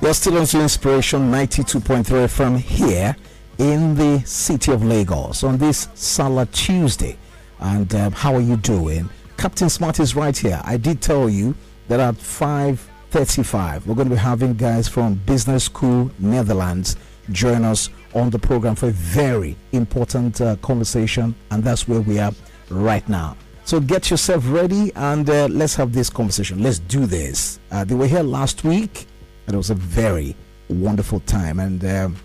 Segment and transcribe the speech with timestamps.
[0.00, 3.16] You're still on to Inspiration 92.3 from here
[3.58, 7.18] in the city of Lagos on this Salah Tuesday.
[7.58, 9.10] And um, how are you doing?
[9.36, 10.60] Captain Smart is right here.
[10.64, 11.52] I did tell you
[11.88, 16.96] that at 5:35 we're going to be having guys from Business School Netherlands
[17.32, 22.20] join us on the program for a very important uh, conversation, and that's where we
[22.20, 22.32] are
[22.70, 23.36] right now.
[23.64, 26.62] So get yourself ready and uh, let's have this conversation.
[26.62, 27.58] Let's do this.
[27.72, 29.07] Uh, they were here last week,
[29.54, 30.36] it was a very
[30.68, 31.60] wonderful time.
[31.60, 32.16] And um,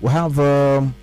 [0.00, 0.94] we have um,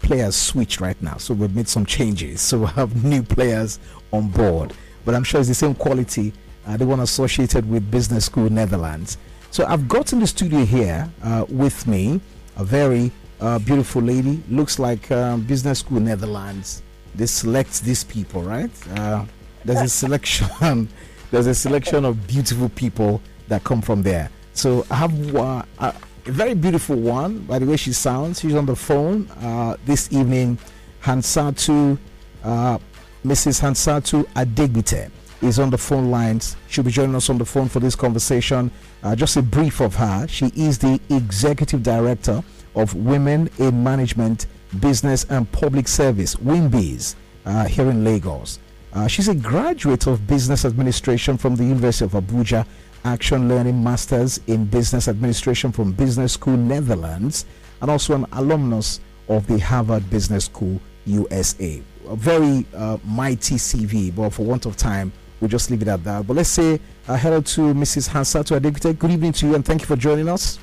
[0.00, 2.40] players switched right now, so we've made some changes.
[2.48, 3.78] So we have new players
[4.12, 4.72] on board,
[5.04, 6.32] but I'm sure it's the same quality.
[6.66, 9.16] Uh, the one associated with Business School Netherlands.
[9.50, 12.20] So I've got in the studio here uh, with me
[12.56, 14.42] a very uh, beautiful lady.
[14.50, 16.82] Looks like um, Business School Netherlands
[17.18, 18.70] they select these people, right?
[18.96, 19.24] Uh,
[19.64, 20.88] there's a selection.
[21.30, 24.30] there's a selection of beautiful people that come from there.
[24.58, 25.94] So I have uh, a
[26.24, 27.38] very beautiful one.
[27.46, 28.40] By the way, she sounds.
[28.40, 30.58] She's on the phone uh, this evening.
[31.00, 31.96] Hansatu,
[32.42, 32.78] uh,
[33.24, 33.60] Mrs.
[33.60, 36.56] Hansatu Adegbite is on the phone lines.
[36.66, 38.72] She'll be joining us on the phone for this conversation.
[39.04, 40.26] Uh, just a brief of her.
[40.26, 42.42] She is the executive director
[42.74, 44.48] of Women in Management
[44.80, 47.14] Business and Public Service, WIMBIZ,
[47.46, 48.58] uh, here in Lagos.
[48.92, 52.66] Uh, she's a graduate of Business Administration from the University of Abuja,
[53.04, 57.46] Action Learning Masters in Business Administration from Business School Netherlands,
[57.80, 61.82] and also an alumnus of the Harvard Business School USA.
[62.08, 66.02] A very uh, mighty CV, but for want of time, we'll just leave it at
[66.04, 66.26] that.
[66.26, 68.08] But let's say uh, hello to Mrs.
[68.08, 68.98] Hansatu Adegbite.
[68.98, 70.58] Good evening to you, and thank you for joining us.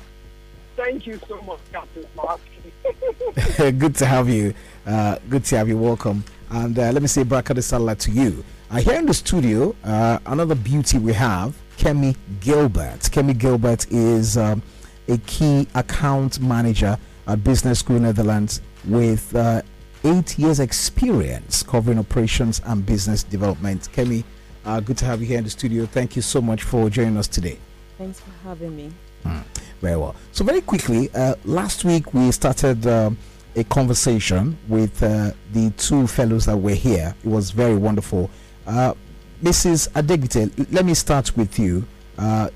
[0.76, 2.40] Thank you so much, Captain Mark.
[3.78, 4.54] good to have you.
[4.86, 5.78] Uh, good to have you.
[5.78, 6.24] Welcome.
[6.50, 8.44] And uh, let me say Barka da Salah to you.
[8.70, 13.00] Uh, here in the studio, uh, another beauty we have, Kemi Gilbert.
[13.00, 14.62] Kemi Gilbert is um,
[15.08, 19.62] a key account manager at Business School Netherlands with uh,
[20.04, 23.88] eight years experience covering operations and business development.
[23.94, 24.24] Kemi,
[24.64, 25.86] uh, good to have you here in the studio.
[25.86, 27.58] Thank you so much for joining us today.
[27.98, 28.92] Thanks for having me.
[29.22, 29.40] Hmm.
[29.80, 30.14] Very well.
[30.32, 33.18] So, very quickly, uh, last week we started um,
[33.54, 37.14] a conversation with uh, the two fellows that were here.
[37.24, 38.30] It was very wonderful.
[39.42, 39.90] Mrs.
[39.90, 41.86] Adegbite, let me start with you.
[42.18, 42.48] Uh,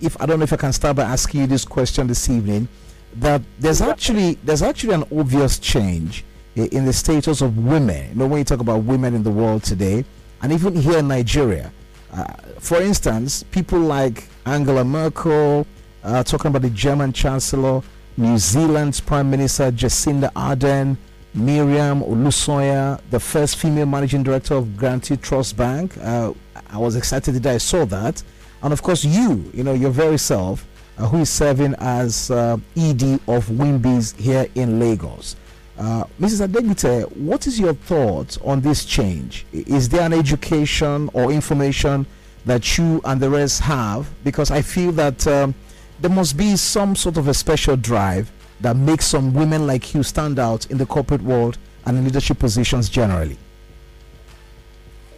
[0.00, 2.68] if I don't know if I can start by asking you this question this evening,
[3.16, 6.24] that there's actually there's actually an obvious change
[6.56, 8.10] in the status of women.
[8.10, 10.04] You know, when you talk about women in the world today,
[10.42, 11.72] and even here in Nigeria,
[12.12, 12.24] uh,
[12.58, 15.66] for instance, people like Angela Merkel,
[16.04, 17.82] uh, talking about the German Chancellor,
[18.16, 20.96] New Zealand's Prime Minister Jacinda Ardern,
[21.38, 25.96] Miriam Olusanya, the first female managing director of Guaranty Trust Bank.
[25.98, 26.32] Uh,
[26.70, 28.22] I was excited that I saw that.
[28.62, 30.66] And of course, you, you know, your very self,
[30.98, 35.36] uh, who is serving as uh, ED of WIMBIZ here in Lagos.
[35.78, 36.48] Uh, Mrs.
[36.48, 39.46] Adegbite, what is your thoughts on this change?
[39.52, 42.04] Is there an education or information
[42.46, 44.08] that you and the rest have?
[44.24, 45.54] Because I feel that um,
[46.00, 50.02] there must be some sort of a special drive that makes some women like you
[50.02, 53.38] stand out in the corporate world and in leadership positions generally?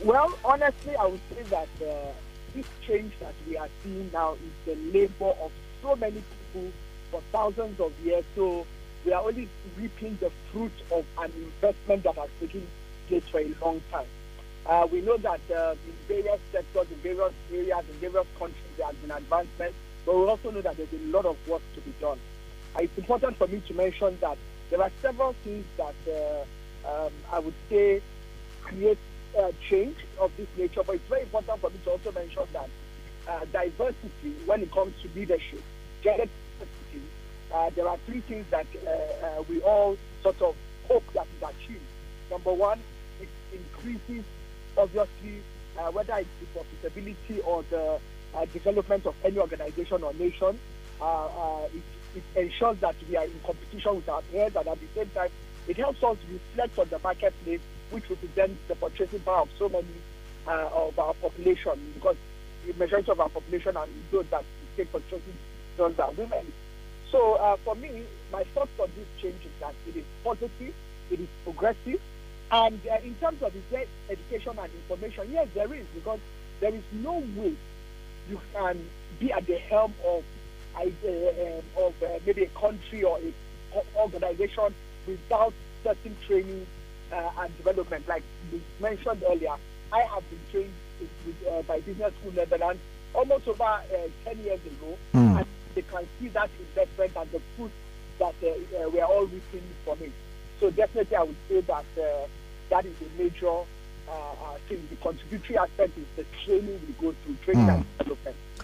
[0.04, 2.12] Well, honestly, I would say that uh,
[2.54, 5.50] this change that we are seeing now is the labor of
[5.82, 6.72] so many people
[7.10, 8.24] for thousands of years.
[8.34, 8.66] So
[9.04, 12.66] we are only reaping the fruit of an investment that has taken
[13.08, 14.06] place for a long time.
[14.66, 18.86] Uh, we know that uh, in various sectors, in various areas, in various countries, there
[18.86, 19.74] has been advancement
[20.04, 22.18] but we also know that there's a lot of work to be done.
[22.76, 24.38] Uh, it's important for me to mention that
[24.70, 28.00] there are several things that uh, um, I would say
[28.62, 28.98] create
[29.38, 32.68] uh, change of this nature, but it's very important for me to also mention that
[33.28, 35.62] uh, diversity when it comes to leadership,
[36.02, 36.26] gender
[36.58, 37.06] diversity,
[37.52, 40.54] uh, there are three things that uh, we all sort of
[40.86, 41.80] hope that is achieved.
[42.30, 42.78] Number one,
[43.20, 44.24] it increases,
[44.76, 45.42] obviously,
[45.92, 47.98] whether it's the profitability or the
[48.52, 50.58] development of any organization or nation.
[51.00, 51.82] It,
[52.14, 55.30] it, ensures that we are in competition with our peers, and at the same time,
[55.68, 59.86] it helps us reflect on the marketplace, which represents the purchasing power of so many
[60.46, 62.16] uh, of our population, because
[62.66, 64.44] the majority of our population are those that
[64.76, 65.34] take purchasing
[65.76, 66.52] power are women.
[67.10, 70.74] So, uh, for me, my thoughts on this change is that it is positive,
[71.10, 72.00] it is progressive,
[72.52, 73.52] and uh, in terms of
[74.08, 76.20] education and information, yes, there is, because
[76.60, 77.54] there is no way
[78.28, 78.78] you can
[79.18, 80.22] be at the helm of
[80.76, 84.74] of uh, maybe a country or a organization
[85.06, 85.52] without
[85.84, 86.66] certain training
[87.12, 88.06] uh, and development.
[88.08, 88.22] Like
[88.52, 89.54] we mentioned earlier,
[89.92, 92.80] I have been trained with, uh, by Business School Netherlands
[93.14, 93.80] almost over uh,
[94.24, 94.96] 10 years ago.
[95.14, 95.38] Mm.
[95.38, 97.70] And they can see that investment and the fruit
[98.18, 98.34] that
[98.92, 100.12] we are all reaping from it.
[100.60, 102.26] So definitely, I would say that uh,
[102.68, 104.86] that is a major uh, thing.
[104.90, 107.74] The contributory aspect is the training we go through, training mm.
[107.76, 108.19] and development.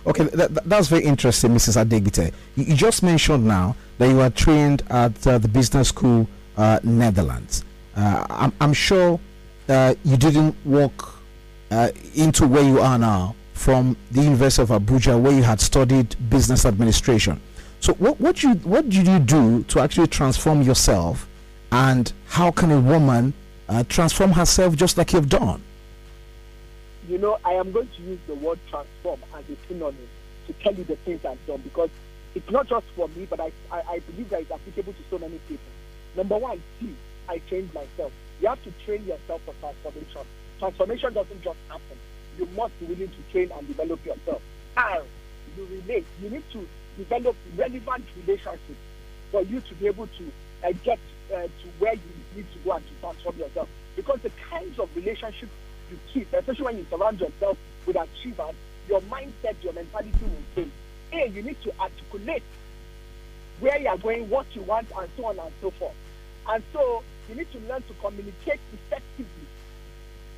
[0.07, 1.85] Okay, that, that's very interesting, Mrs.
[1.85, 2.33] Adegbite.
[2.55, 6.79] You, you, just mentioned now that you are trained at uh, the business school uh,
[6.85, 7.65] Netherlands.
[7.97, 9.19] Uh, I'm, I'm, sure
[9.69, 11.21] uh, you didn't walk
[11.73, 16.15] uh, into where you are now from the University of Abuja, where you had studied
[16.31, 17.41] business administration.
[17.81, 21.27] So, what what you what did you do to actually transform yourself,
[21.73, 23.35] and how can a woman
[23.69, 25.63] uh, transform herself just like you've done?
[27.09, 30.09] You know, I am going to use the word transform as a synonym
[30.47, 31.91] to tell you the things I've done because
[32.35, 35.19] it's not just for me, but I, I, I believe that it's applicable to so
[35.19, 35.65] many people.
[36.17, 36.95] Number one, see,
[37.29, 38.13] I trained myself.
[38.41, 40.23] You have to train yourself for transformation.
[40.59, 41.97] Transformation doesn't just happen.
[42.39, 44.43] You must be willing to train and develop yourself.
[44.75, 45.03] How?
[45.57, 46.07] You relate.
[46.23, 46.69] You need to
[46.99, 48.81] develop relevant relationships
[49.31, 50.33] for you to be able to
[50.65, 50.99] uh, get
[51.33, 52.01] uh, to where you
[52.35, 53.69] need to go and to transform yourself.
[53.97, 55.53] Because the kinds of relationships
[55.91, 57.57] you keep, especially when you surround yourself
[57.87, 58.55] with achievers,
[58.89, 60.73] your mindset, your mentality will change.
[61.13, 62.43] A, you need to articulate
[63.61, 65.95] where you are going, what you want, and so on and so forth.
[66.49, 69.27] And so you need to learn to communicate effectively.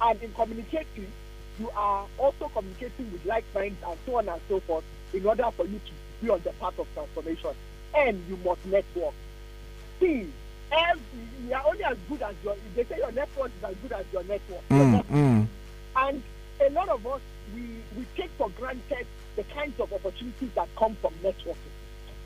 [0.00, 1.10] And in communicating,
[1.58, 5.48] you are also communicating with like minds and so on and so forth in order
[5.56, 5.92] for you to
[6.22, 7.50] be on the path of transformation.
[7.94, 9.14] And you must network.
[9.98, 10.28] C,
[10.72, 11.02] every
[11.48, 14.04] you are only as good as your they say your network is as good as
[14.12, 14.68] your network.
[14.68, 15.46] Mm, mm.
[15.96, 16.22] And
[16.60, 17.20] a lot of us
[17.54, 17.62] we
[17.96, 19.06] we take for granted
[19.36, 21.74] the kinds of opportunities that come from networking.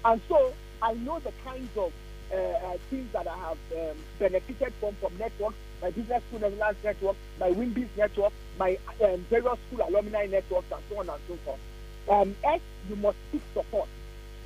[0.04, 1.92] And so I know the kinds of
[2.32, 6.78] uh, uh, things that I have um, benefited from from network, my business school Netherlands
[6.82, 11.36] network, my WIMBIZ network, my um, various school alumni networks, and so on and so
[11.44, 11.60] forth.
[12.08, 13.88] Um, S, you must seek support.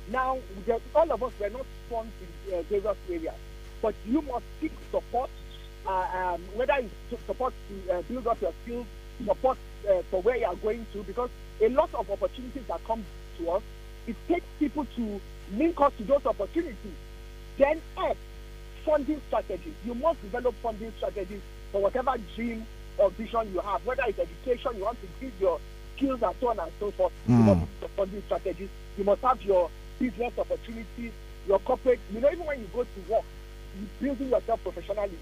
[0.09, 0.37] Now,
[0.95, 3.35] all of us were not strong in uh, various areas
[3.81, 5.29] but you must seek support,
[5.85, 8.85] uh, um, whether it's support to uh, build up your skills,
[9.25, 9.57] support
[9.89, 11.29] uh, for where you are going to, because
[11.61, 13.03] a lot of opportunities that come
[13.37, 13.63] to us,
[14.07, 15.21] it takes people to
[15.53, 16.95] link us to those opportunities.
[17.57, 18.17] Then F,
[18.85, 19.73] funding strategies.
[19.85, 21.41] You must develop funding strategies
[21.71, 22.65] for whatever dream
[22.97, 25.59] or vision you have, whether it's education, you want to build your
[25.95, 27.13] skills and so on and so forth.
[27.27, 27.37] Mm.
[27.37, 27.81] You must hmm.
[27.81, 28.69] have funding strategies.
[28.97, 29.69] You must have your
[29.99, 31.11] business opportunities,
[31.47, 33.23] your corporate, you know, even when you go to work,
[33.99, 35.17] building yourself professionally,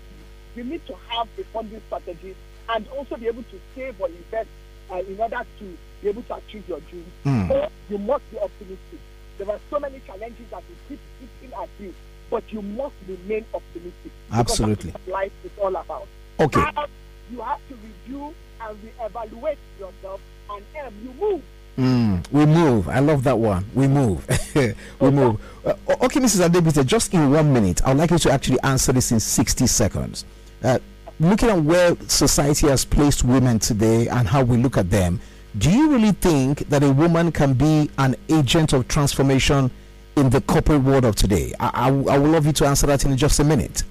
[0.55, 2.35] you need to have a funding strategy
[2.69, 4.49] and also be able to save or invest
[4.91, 7.11] uh, in order to be able to achieve your dreams.
[7.25, 7.47] Mm.
[7.47, 8.99] So you must be optimistic.
[9.37, 11.93] There are so many challenges that will keep hitting at you,
[12.29, 14.11] but you must remain optimistic.
[14.31, 14.93] Absolutely.
[15.07, 16.07] life is all about.
[16.39, 16.63] Okay.
[16.77, 16.87] And
[17.31, 21.41] you have to review and re-evaluate yourself, and M, you move.
[21.77, 22.87] Mm, we move.
[22.87, 23.65] I love that one.
[23.73, 24.25] We move.
[24.99, 25.41] we move.
[25.65, 26.47] Uh, okay, Mrs.
[26.47, 30.25] Adegbite, just in one minute, I'd like you to actually answer this in 60 seconds.
[30.63, 30.79] Uh,
[31.19, 35.19] looking at where society has placed women today and how we look at them,
[35.57, 39.69] do you really think that a woman can be an agent of transformation
[40.15, 41.53] in the corporate world of today?
[41.59, 43.83] I, I, I would love you to answer that in just a minute.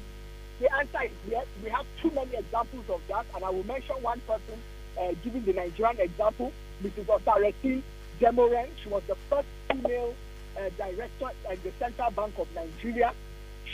[0.58, 1.46] The answer is yes.
[1.62, 4.58] We have too many examples of that, and I will mention one person
[4.98, 6.52] uh, giving the Nigerian example.
[6.82, 7.04] Mrs.
[7.06, 7.82] Otareki
[8.20, 8.68] Demoren.
[8.82, 10.14] She was the first female
[10.56, 13.12] uh, director at the Central Bank of Nigeria.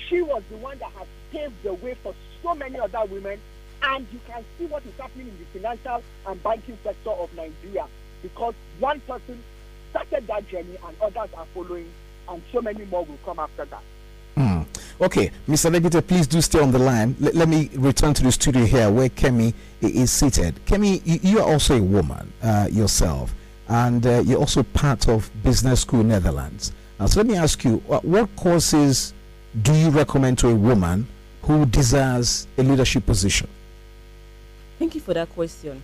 [0.09, 3.39] She was the one that has paved the way for so many other women.
[3.83, 7.87] And you can see what is happening in the financial and banking sector of Nigeria
[8.23, 9.43] because one person
[9.91, 11.89] started that journey and others are following,
[12.29, 13.83] and so many more will come after that.
[15.01, 15.75] Okay, Mr.
[15.75, 17.17] Adegbite, please do stay on the line.
[17.23, 20.61] L let me return to the studio here where Kemi is seated.
[20.67, 23.35] Kemi, you, are also a woman uh, yourself,
[23.69, 26.73] and uh, you're also part of Business School Netherlands.
[26.99, 29.15] Now, so let me ask you, what courses
[29.63, 31.07] do you recommend to a woman
[31.45, 33.49] who desires a leadership position?
[34.79, 35.83] Thank you for that question.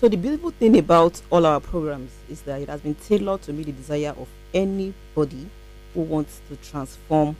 [0.00, 3.52] So the beautiful thing about all our programs is that it has been tailored to
[3.52, 5.48] meet the desire of anybody
[5.94, 7.36] who wants to transform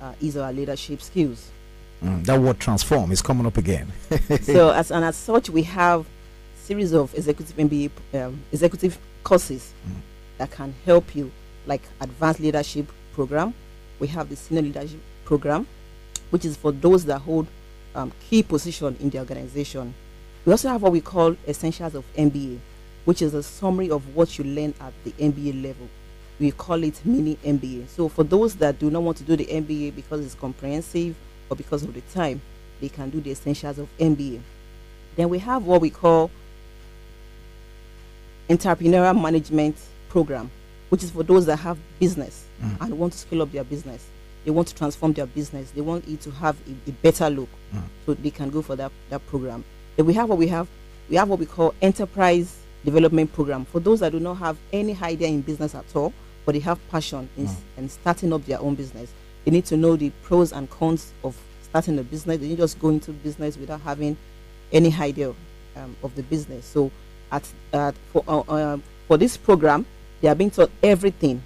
[0.00, 1.50] uh, his or her leadership skills.
[2.02, 3.90] Mm, that word transform is coming up again.
[4.42, 6.06] so as and as such, we have
[6.56, 10.00] series of executive MBA um, executive courses mm.
[10.38, 11.30] that can help you,
[11.66, 13.52] like advanced leadership program.
[13.98, 15.66] We have the senior leadership program,
[16.30, 17.48] which is for those that hold
[17.94, 19.92] um, key position in the organization.
[20.44, 22.58] We also have what we call essentials of MBA,
[23.04, 25.88] which is a summary of what you learn at the MBA level
[26.40, 27.88] we call it mini MBA.
[27.88, 31.16] So for those that do not want to do the MBA because it's comprehensive
[31.50, 32.40] or because of the time,
[32.80, 34.40] they can do the essentials of MBA.
[35.16, 36.30] Then we have what we call
[38.48, 39.76] entrepreneurial management
[40.08, 40.50] program,
[40.90, 42.80] which is for those that have business mm.
[42.80, 44.06] and want to scale up their business.
[44.44, 45.72] They want to transform their business.
[45.72, 47.82] They want it to have a, a better look, mm.
[48.06, 49.64] so they can go for that that program.
[49.96, 50.68] Then we have what we have.
[51.10, 54.96] We have what we call enterprise development program for those that do not have any
[55.02, 56.12] idea in business at all,
[56.48, 57.56] but they have passion in, mm.
[57.76, 59.12] in starting up their own business.
[59.44, 62.38] They need to know the pros and cons of starting a business.
[62.38, 64.16] They need just go into business without having
[64.72, 65.34] any idea
[65.76, 66.64] um, of the business.
[66.64, 66.90] So,
[67.30, 69.84] at, at for uh, uh, for this program,
[70.22, 71.42] they are being taught everything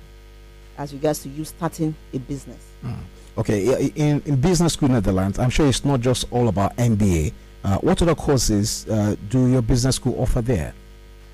[0.79, 2.65] as regards to you starting a business.
[2.85, 2.95] Mm.
[3.39, 7.33] Okay, in, in business school Netherlands, I'm sure it's not just all about MBA.
[7.65, 10.73] Uh, what other courses uh, do your business school offer there?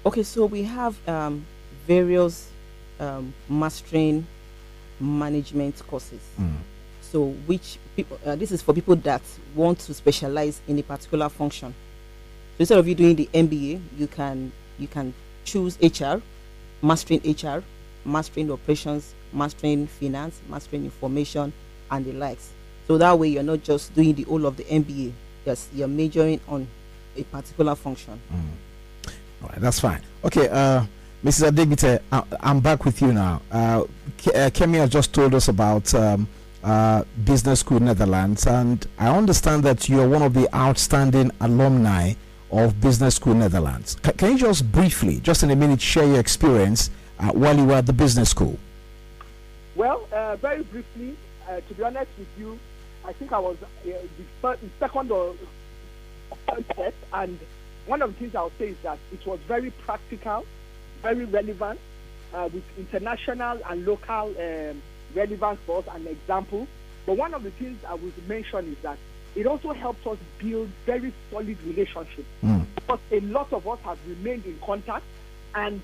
[0.06, 1.44] Okay, so we have um,
[1.86, 2.48] various
[3.00, 4.26] um, mastering
[5.00, 6.20] management courses.
[6.40, 6.56] Mm.
[7.00, 9.22] So, which people, uh, this is for people that
[9.54, 11.74] want to specialize in a particular function.
[12.56, 15.14] So instead of you doing the MBA, you can you can
[15.44, 16.20] choose HR,
[16.82, 17.62] mastering HR,
[18.04, 21.52] mastering operations, mastering finance, mastering information,
[21.90, 22.50] and the likes.
[22.86, 25.12] So that way, you're not just doing the whole of the MBA.
[25.46, 26.66] Yes, you're majoring on
[27.16, 28.20] a particular function.
[28.32, 29.12] Mm.
[29.42, 30.02] All right, that's fine.
[30.24, 30.84] Okay, uh,
[31.24, 31.50] Mrs.
[31.50, 33.42] Adegbite, uh, I'm back with you now.
[33.50, 33.84] Uh, uh,
[34.50, 36.28] Kemi has just told us about um,
[36.62, 42.14] uh, Business School Netherlands, and I understand that you're one of the outstanding alumni
[42.52, 43.96] of Business School Netherlands.
[44.04, 47.64] C- can you just briefly, just in a minute, share your experience uh, while you
[47.64, 48.56] were at the business school?
[49.74, 51.16] Well, uh, very briefly,
[51.48, 52.58] uh, to be honest with you,
[53.04, 55.34] I think I was the, second or
[56.46, 57.40] third set, and
[57.86, 60.44] one of the things I'll say is that it was very practical,
[61.02, 61.80] very relevant,
[62.34, 64.82] uh, with international and local um,
[65.14, 66.66] relevance for us and example.
[67.06, 68.98] But one of the things I would mention is that
[69.34, 72.28] it also helps us build very solid relationships.
[72.42, 72.66] Mm.
[72.74, 75.04] Because a lot of us have remained in contact
[75.54, 75.80] and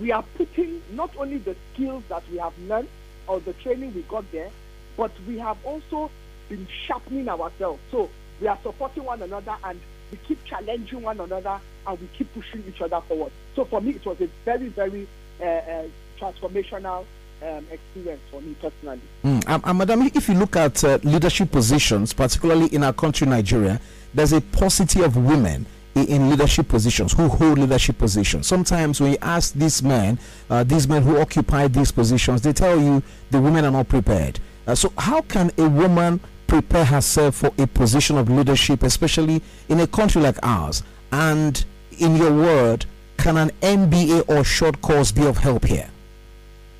[0.00, 2.88] we are putting not only the skills that we have learned
[3.26, 4.50] or the training we got there,
[4.96, 6.10] but we have also
[6.48, 7.80] been sharpening ourselves.
[7.90, 8.10] So
[8.40, 12.64] we are supporting one another and we keep challenging one another and we keep pushing
[12.68, 13.32] each other forward.
[13.54, 15.06] So for me, it was a very, very
[15.40, 15.84] uh, uh,
[16.18, 17.04] transformational
[17.42, 19.00] um, experience for me personally.
[19.24, 19.48] Mm.
[19.48, 23.80] Um, and Madam, if you look at uh, leadership positions, particularly in our country, Nigeria,
[24.14, 28.46] there's a paucity of women in leadership positions who hold leadership positions.
[28.46, 30.18] Sometimes when you ask these men,
[30.50, 34.38] uh, these men who occupy these positions, they tell you the women are not prepared.
[34.66, 39.80] Uh, so how can a woman prepare herself for a position of leadership, especially in
[39.80, 40.82] a country like ours?
[41.12, 41.64] And
[41.98, 42.86] in your word,
[43.16, 45.88] can an MBA or short course be of help here?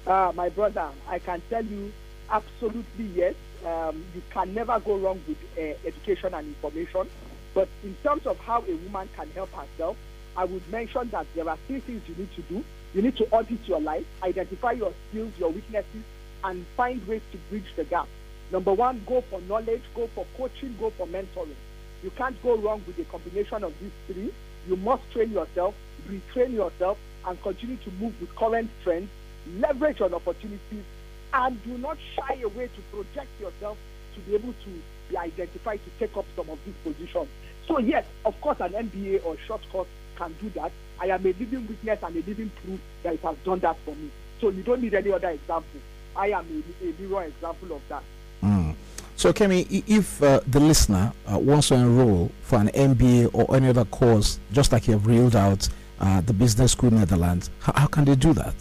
[0.06, 1.92] Uh, my brother, I can tell you
[2.30, 3.34] absolutely yes.
[3.64, 7.08] Um, you can never go wrong with uh, education and information.
[7.54, 9.96] But in terms of how a woman can help herself,
[10.36, 12.64] I would mention that there are three things you need to do.
[12.94, 16.04] You need to audit your life, identify your skills, your weaknesses,
[16.44, 18.06] and find ways to bridge the gap.
[18.52, 21.56] Number one, go for knowledge, go for coaching, go for mentoring.
[22.02, 24.32] You can't go wrong with a combination of these three.
[24.68, 25.74] You must train yourself,
[26.08, 29.08] retrain yourself, and continue to move with current trends
[29.58, 30.84] leverage on opportunities,
[31.32, 33.76] and do not shy away to project yourself
[34.14, 34.70] to be able to
[35.08, 37.28] be identified to take up some of these positions.
[37.66, 40.72] So yes, of course, an MBA or short course can do that.
[41.00, 43.94] I am a living witness and a living proof that it has done that for
[43.94, 44.10] me.
[44.40, 45.80] So you don't need any other example.
[46.14, 48.02] I am a, a mirror example of that.
[49.16, 53.68] So, Kemi, if uh, the listener uh, wants to enroll for an MBA or any
[53.68, 55.66] other course, just like you have reeled out
[56.00, 58.54] uh, the Business School Netherlands, how, how can they do that?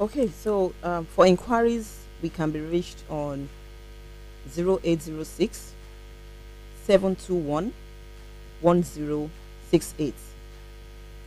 [0.00, 3.48] Okay, so um, for inquiries, we can be reached on
[4.56, 5.72] 0806
[6.84, 7.72] 721
[8.60, 10.14] 1068.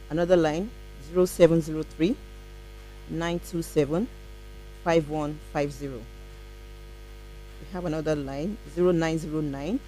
[0.09, 0.69] Another line
[1.13, 2.15] 0703
[3.09, 4.07] 927
[4.85, 6.12] 5150.
[7.63, 9.79] We have another line 0909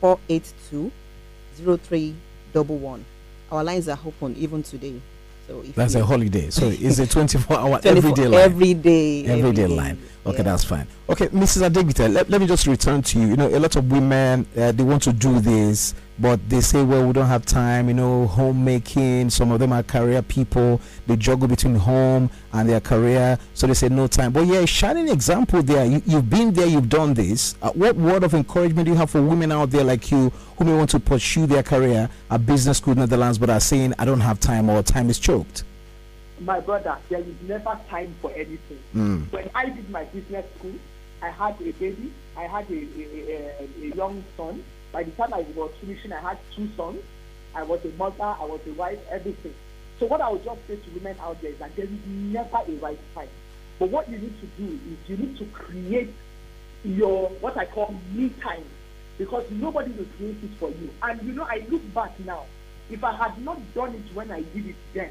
[0.00, 0.90] 482
[1.58, 3.04] 0311.
[3.52, 5.00] Our lines are open even today.
[5.46, 6.48] So that's a holiday.
[6.48, 8.40] So it's a 24 hour everyday line.
[8.40, 9.26] Every day.
[9.26, 9.98] Everyday line.
[10.24, 10.42] Okay, yeah.
[10.44, 10.86] that's fine.
[11.10, 11.68] Okay, Mrs.
[11.68, 13.26] Adegbite, let, let me just return to you.
[13.28, 16.82] You know, a lot of women, uh, they want to do this but they say,
[16.82, 19.30] well, we don't have time, you know, homemaking.
[19.30, 20.80] Some of them are career people.
[21.06, 23.38] They juggle between home and their career.
[23.54, 24.32] So they say, no time.
[24.32, 25.86] But yeah, shining example there.
[25.86, 27.54] You, have been there, you've done this.
[27.62, 30.64] Uh, what word of encouragement do you have for women out there like you who
[30.64, 34.20] may want to pursue their career at business school Netherlands but are saying, I don't
[34.20, 35.64] have time or time is choked?
[36.40, 38.78] My brother, there is never time for anything.
[38.94, 39.32] Mm.
[39.32, 40.74] When I did my business school,
[41.22, 44.62] I had a baby, I had a, a, a, a young son
[44.92, 47.00] by the time I was finishing, I had two sons.
[47.54, 49.54] I was a mother, I was a wife, everything.
[49.98, 52.58] So what I would just say to women out there is that there is never
[52.66, 53.28] a right time.
[53.78, 56.12] But what you need to do is you need to create
[56.84, 58.64] your what I call me time
[59.18, 60.90] because nobody will create it for you.
[61.02, 62.46] And you know, I look back now.
[62.90, 65.10] If I had not done it when I did it then,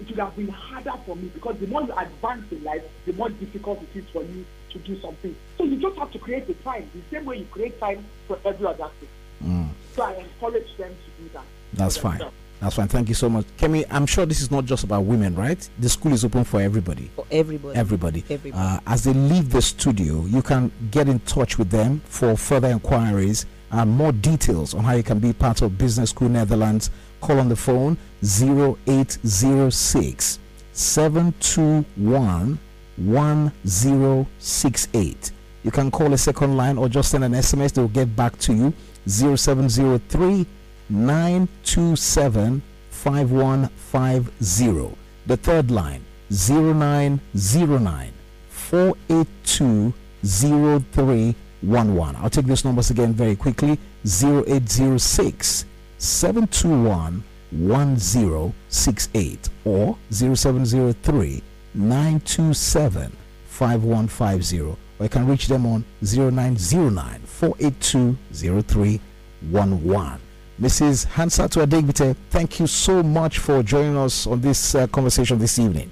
[0.00, 3.12] it would have been harder for me because the more you advance in life, the
[3.12, 5.34] more difficult it is for you to do something.
[5.56, 8.38] So you just have to create the time, the same way you create time for
[8.44, 9.08] every other thing.
[9.42, 9.68] Mm.
[9.94, 11.44] So I encourage them to do that.
[11.72, 12.20] That's fine.
[12.60, 12.88] That's fine.
[12.88, 13.46] Thank you so much.
[13.58, 15.68] Kemi, I'm sure this is not just about women, right?
[15.78, 17.10] The school is open for everybody.
[17.16, 17.78] For everybody.
[17.78, 18.24] Everybody.
[18.30, 18.64] everybody.
[18.64, 22.68] Uh, as they leave the studio, you can get in touch with them for further
[22.68, 26.90] inquiries and more details on how you can be part of Business School Netherlands.
[27.20, 30.38] Call on the phone 0806
[30.72, 32.58] 721
[32.96, 35.32] 1068.
[35.62, 38.54] You can call a second line or just send an SMS, they'll get back to
[38.54, 38.72] you
[39.06, 40.46] 0703
[40.90, 44.96] 927 5150.
[45.26, 48.12] The third line 0909
[48.48, 49.92] 482
[50.24, 52.16] 0311.
[52.16, 55.64] I'll take those numbers again very quickly 0806
[55.98, 61.42] 721 1068 or 0703
[61.74, 63.16] 927
[63.46, 70.20] 5150 or you can reach them on 0909 482 0311.
[70.60, 71.06] Mrs.
[71.06, 75.90] Hansatu Adegbite, thank you so much for joining us on this uh, conversation this evening.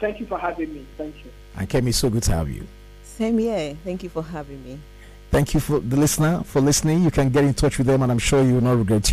[0.00, 0.86] Thank you for having me.
[0.96, 1.30] Thank you.
[1.56, 2.66] And Kemi, so good to have you.
[3.02, 3.76] Same here.
[3.82, 4.78] Thank you for having me.
[5.30, 7.02] Thank you for the listener for listening.
[7.02, 9.10] You can get in touch with them, and I'm sure you will not regret